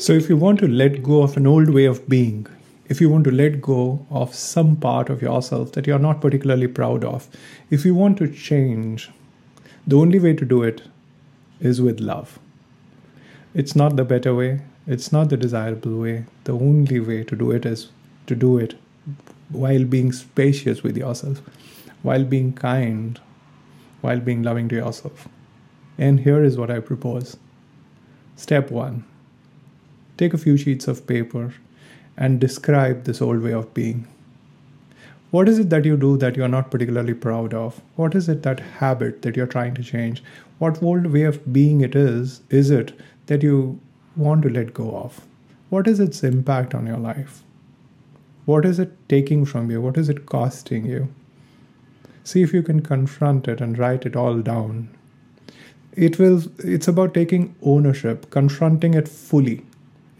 [0.00, 2.46] So, if you want to let go of an old way of being,
[2.88, 6.68] if you want to let go of some part of yourself that you're not particularly
[6.68, 7.28] proud of,
[7.68, 9.10] if you want to change,
[9.86, 10.80] the only way to do it
[11.60, 12.38] is with love.
[13.52, 16.24] It's not the better way, it's not the desirable way.
[16.44, 17.90] The only way to do it is
[18.26, 18.76] to do it
[19.50, 21.42] while being spacious with yourself,
[22.00, 23.20] while being kind,
[24.00, 25.28] while being loving to yourself.
[25.98, 27.36] And here is what I propose.
[28.34, 29.04] Step one
[30.20, 31.44] take a few sheets of paper
[32.16, 34.06] and describe this old way of being.
[35.30, 37.80] What is it that you do that you're not particularly proud of?
[37.96, 40.22] What is it that habit that you're trying to change?
[40.58, 42.92] What old way of being it is, is it
[43.26, 43.80] that you
[44.16, 45.20] want to let go of?
[45.70, 47.42] What is its impact on your life?
[48.44, 49.80] What is it taking from you?
[49.80, 51.08] What is it costing you?
[52.24, 54.88] See if you can confront it and write it all down.
[55.94, 59.64] It will it's about taking ownership, confronting it fully.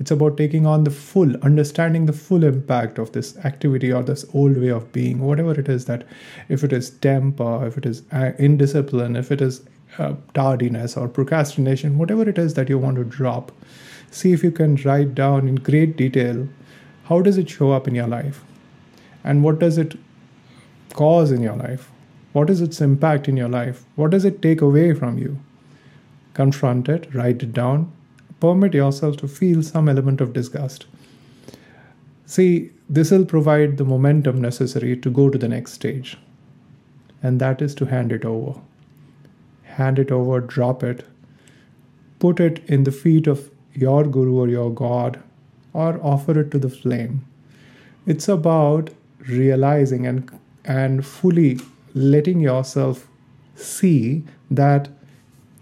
[0.00, 4.24] It's about taking on the full, understanding the full impact of this activity or this
[4.32, 6.06] old way of being, whatever it is that,
[6.48, 9.62] if it is temper, if it is uh, indiscipline, if it is
[9.98, 13.52] uh, tardiness or procrastination, whatever it is that you want to drop,
[14.10, 16.48] see if you can write down in great detail
[17.04, 18.42] how does it show up in your life
[19.22, 19.98] and what does it
[20.94, 21.90] cause in your life?
[22.32, 23.84] What is its impact in your life?
[23.96, 25.38] What does it take away from you?
[26.32, 27.92] Confront it write it down
[28.40, 30.86] permit yourself to feel some element of disgust.
[32.26, 36.18] See this will provide the momentum necessary to go to the next stage.
[37.22, 38.60] And that is to hand it over.
[39.64, 41.04] Hand it over drop it
[42.20, 45.20] put it in the feet of your guru or your god
[45.72, 47.24] or offer it to the flame.
[48.06, 48.90] It's about
[49.28, 50.30] realizing and
[50.64, 51.58] and fully
[51.94, 53.06] letting yourself
[53.54, 54.88] see that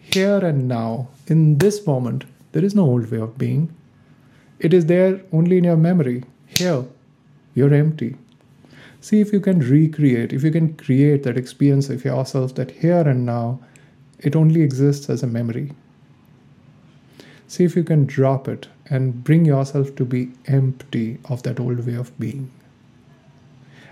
[0.00, 2.24] here and now, in this moment,
[2.58, 3.72] there is no old way of being.
[4.58, 6.24] It is there only in your memory.
[6.46, 6.84] Here,
[7.54, 8.16] you're empty.
[9.00, 13.02] See if you can recreate, if you can create that experience of yourself that here
[13.02, 13.60] and now,
[14.18, 15.70] it only exists as a memory.
[17.46, 21.86] See if you can drop it and bring yourself to be empty of that old
[21.86, 22.50] way of being.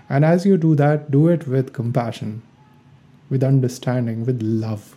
[0.09, 2.41] And as you do that, do it with compassion,
[3.29, 4.93] with understanding, with love.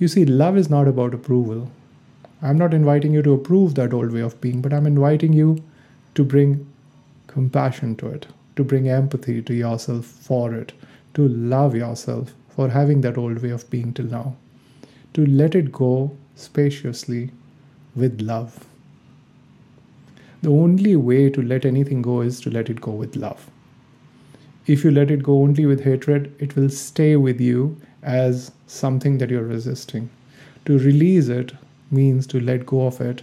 [0.00, 1.70] You see, love is not about approval.
[2.46, 5.64] I'm not inviting you to approve that old way of being, but I'm inviting you
[6.14, 6.64] to bring
[7.26, 10.72] compassion to it, to bring empathy to yourself for it,
[11.14, 14.36] to love yourself for having that old way of being till now,
[15.14, 17.32] to let it go spaciously
[17.96, 18.64] with love.
[20.42, 23.50] The only way to let anything go is to let it go with love.
[24.68, 29.18] If you let it go only with hatred, it will stay with you as something
[29.18, 30.10] that you're resisting.
[30.66, 31.52] To release it
[31.90, 33.22] means to let go of it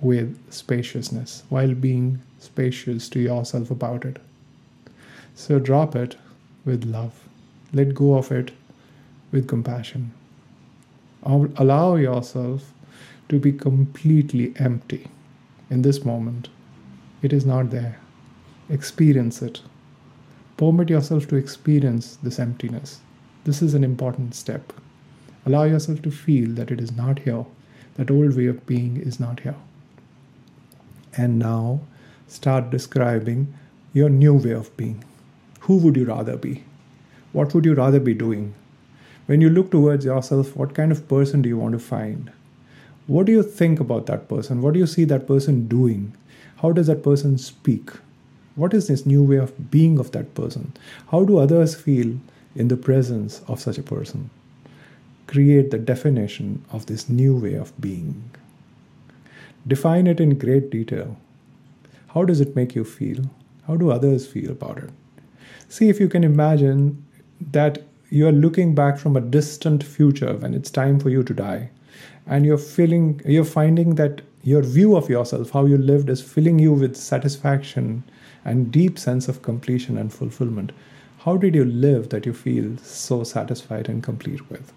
[0.00, 4.18] with spaciousness while being spacious to yourself about it.
[5.34, 6.16] So drop it
[6.64, 7.28] with love.
[7.72, 8.52] Let go of it
[9.30, 10.12] with compassion.
[11.24, 12.72] Allow yourself
[13.28, 15.08] to be completely empty
[15.70, 16.48] in this moment.
[17.22, 17.98] It is not there.
[18.68, 19.60] Experience it.
[20.56, 23.00] Permit yourself to experience this emptiness.
[23.44, 24.72] This is an important step.
[25.46, 27.44] Allow yourself to feel that it is not here,
[27.94, 29.56] that old way of being is not here.
[31.16, 31.80] And now
[32.26, 33.52] start describing
[33.92, 35.04] your new way of being.
[35.60, 36.64] Who would you rather be?
[37.32, 38.54] What would you rather be doing?
[39.26, 42.32] When you look towards yourself, what kind of person do you want to find?
[43.06, 44.62] What do you think about that person?
[44.62, 46.14] What do you see that person doing?
[46.56, 47.90] How does that person speak?
[48.54, 50.72] What is this new way of being of that person?
[51.10, 52.18] How do others feel
[52.54, 54.30] in the presence of such a person?
[55.32, 58.30] Create the definition of this new way of being.
[59.66, 61.16] Define it in great detail.
[62.08, 63.24] How does it make you feel?
[63.66, 64.90] How do others feel about it?
[65.68, 67.02] See if you can imagine
[67.52, 71.32] that you are looking back from a distant future when it's time for you to
[71.32, 71.70] die
[72.26, 76.58] and you're feeling you're finding that your view of yourself how you lived is filling
[76.58, 78.02] you with satisfaction
[78.44, 80.72] and deep sense of completion and fulfillment
[81.24, 84.72] how did you live that you feel so satisfied and complete with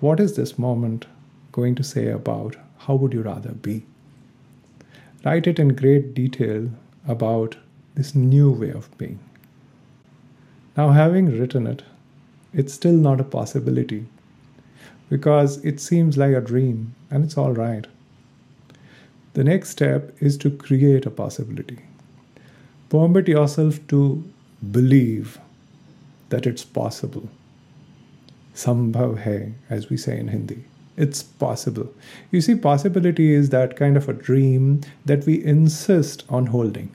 [0.00, 1.06] what is this moment
[1.52, 2.56] going to say about
[2.86, 3.82] how would you rather be
[5.24, 6.70] write it in great detail
[7.06, 7.56] about
[7.94, 9.18] this new way of being
[10.76, 11.82] now having written it
[12.52, 14.06] it's still not a possibility
[15.10, 17.86] because it seems like a dream and it's all right.
[19.34, 21.80] The next step is to create a possibility.
[22.88, 24.24] Permit yourself to
[24.70, 25.38] believe
[26.30, 27.28] that it's possible.
[28.60, 30.64] Sambhav hai, as we say in Hindi.
[30.96, 31.92] It's possible.
[32.30, 36.90] You see, possibility is that kind of a dream that we insist on holding.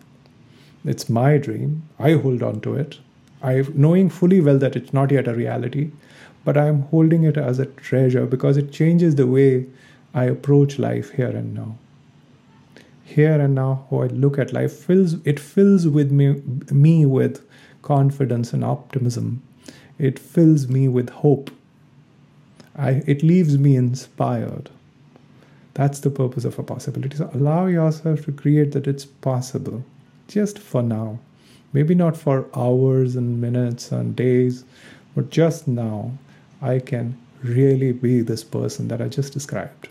[0.84, 1.82] It's my dream.
[1.98, 3.00] I hold on to it.
[3.42, 5.92] I knowing fully well that it's not yet a reality,
[6.44, 9.66] but I'm holding it as a treasure because it changes the way
[10.14, 11.78] I approach life here and now.
[13.04, 16.42] Here and now, how I look at life fills it fills with me
[16.72, 17.44] me with
[17.82, 19.42] confidence and optimism.
[19.98, 21.52] It fills me with hope.
[22.76, 24.70] I, it leaves me inspired.
[25.74, 27.18] That's the purpose of a possibility.
[27.18, 29.84] So allow yourself to create that it's possible,
[30.28, 31.20] just for now.
[31.74, 34.64] Maybe not for hours and minutes and days,
[35.16, 36.12] but just now,
[36.62, 39.90] I can really be this person that I just described,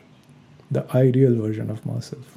[0.71, 2.37] the ideal version of myself.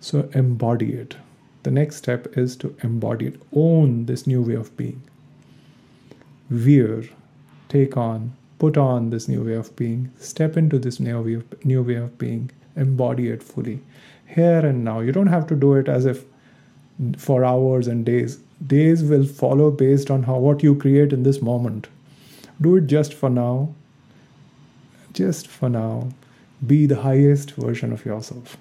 [0.00, 1.16] So embody it.
[1.62, 5.02] The next step is to embody it, own this new way of being.
[6.50, 7.08] Veer,
[7.68, 11.64] take on, put on this new way of being, step into this new way of,
[11.64, 13.80] new way of being, embody it fully.
[14.26, 15.00] Here and now.
[15.00, 16.24] You don't have to do it as if
[17.16, 18.38] for hours and days.
[18.64, 21.88] Days will follow based on how what you create in this moment.
[22.60, 23.74] Do it just for now.
[25.12, 26.10] Just for now.
[26.66, 28.56] Be the highest version of yourself.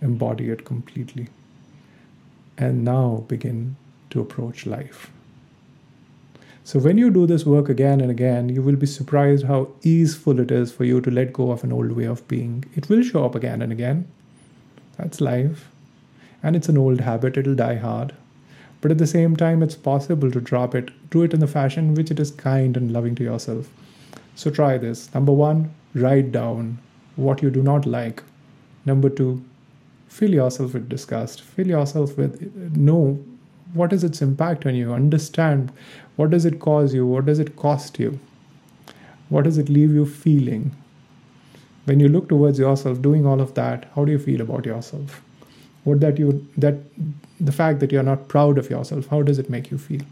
[0.00, 1.28] Embody it completely.
[2.56, 3.76] And now begin
[4.10, 5.10] to approach life.
[6.66, 10.40] So, when you do this work again and again, you will be surprised how easeful
[10.40, 12.64] it is for you to let go of an old way of being.
[12.74, 14.08] It will show up again and again.
[14.96, 15.68] That's life.
[16.42, 18.14] And it's an old habit, it'll die hard.
[18.80, 20.90] But at the same time, it's possible to drop it.
[21.10, 23.68] Do it in the fashion which it is kind and loving to yourself.
[24.34, 25.12] So, try this.
[25.12, 26.78] Number one, write down
[27.16, 28.22] what you do not like.
[28.86, 29.44] Number two,
[30.08, 31.42] fill yourself with disgust.
[31.42, 33.22] Fill yourself with know
[33.74, 34.92] what is its impact on you?
[34.92, 35.72] Understand
[36.16, 37.06] what does it cause you?
[37.06, 38.18] What does it cost you?
[39.28, 40.74] What does it leave you feeling?
[41.84, 45.22] When you look towards yourself doing all of that how do you feel about yourself?
[45.82, 46.76] What that you that
[47.40, 50.02] the fact that you're not proud of yourself how does it make you feel?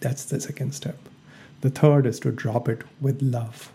[0.00, 0.98] That's the second step.
[1.60, 3.72] The third is to drop it with love.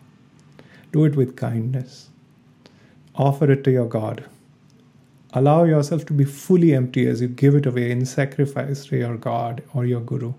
[0.92, 2.10] Do it with kindness.
[3.16, 4.26] Offer it to your god
[5.34, 9.16] Allow yourself to be fully empty as you give it away in sacrifice to your
[9.16, 10.34] God or your Guru.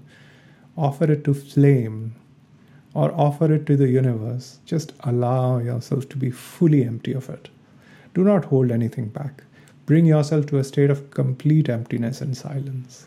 [0.76, 2.16] Offer it to flame
[2.92, 4.58] or offer it to the universe.
[4.66, 7.48] Just allow yourself to be fully empty of it.
[8.14, 9.44] Do not hold anything back.
[9.87, 13.06] Bring yourself to a state of complete emptiness and silence.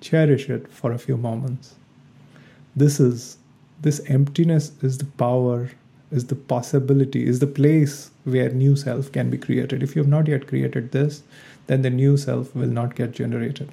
[0.00, 1.74] Cherish it for a few moments.
[2.74, 3.38] This is
[3.80, 5.70] this emptiness is the power
[6.10, 9.82] is the possibility, is the place where new self can be created.
[9.82, 11.22] If you have not yet created this,
[11.68, 13.70] then the new self will not get generated.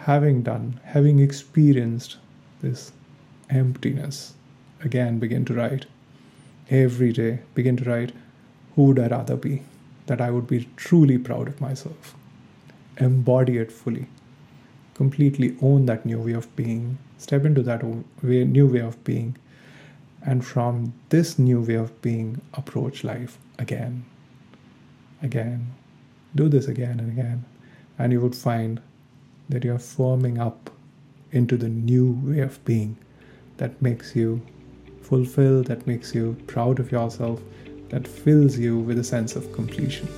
[0.00, 2.18] Having done, having experienced
[2.60, 2.92] this
[3.48, 4.34] emptiness,
[4.82, 5.86] again begin to write.
[6.68, 8.12] Every day, begin to write,
[8.74, 9.62] who would I rather be?
[10.06, 12.14] That I would be truly proud of myself.
[12.98, 14.06] Embody it fully.
[14.92, 16.98] Completely own that new way of being.
[17.16, 17.82] Step into that
[18.22, 19.36] new way of being
[20.24, 24.04] and from this new way of being approach life again.
[25.22, 25.74] Again.
[26.34, 27.44] Do this again and again.
[27.98, 28.80] And you would find
[29.48, 30.70] that you're forming up
[31.30, 32.96] into the new way of being
[33.58, 34.40] that makes you
[35.02, 37.40] fulfilled that makes you proud of yourself
[37.90, 40.08] that fills you with a sense of completion